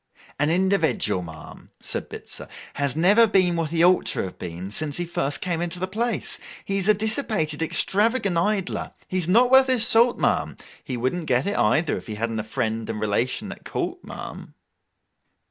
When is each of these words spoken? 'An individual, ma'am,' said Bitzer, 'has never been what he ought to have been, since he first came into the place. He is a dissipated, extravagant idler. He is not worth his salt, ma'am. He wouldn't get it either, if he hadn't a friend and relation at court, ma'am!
'An 0.39 0.49
individual, 0.49 1.21
ma'am,' 1.21 1.69
said 1.79 2.09
Bitzer, 2.09 2.47
'has 2.73 2.95
never 2.95 3.27
been 3.27 3.55
what 3.55 3.69
he 3.69 3.83
ought 3.85 4.07
to 4.07 4.21
have 4.23 4.39
been, 4.39 4.71
since 4.71 4.97
he 4.97 5.05
first 5.05 5.41
came 5.41 5.61
into 5.61 5.77
the 5.77 5.87
place. 5.87 6.39
He 6.65 6.79
is 6.79 6.87
a 6.87 6.95
dissipated, 6.95 7.61
extravagant 7.61 8.35
idler. 8.35 8.95
He 9.07 9.19
is 9.19 9.27
not 9.27 9.51
worth 9.51 9.67
his 9.67 9.85
salt, 9.85 10.17
ma'am. 10.17 10.57
He 10.83 10.97
wouldn't 10.97 11.27
get 11.27 11.45
it 11.45 11.55
either, 11.55 11.95
if 11.97 12.07
he 12.07 12.15
hadn't 12.15 12.39
a 12.39 12.43
friend 12.43 12.89
and 12.89 12.99
relation 12.99 13.51
at 13.51 13.63
court, 13.63 14.03
ma'am! 14.03 14.55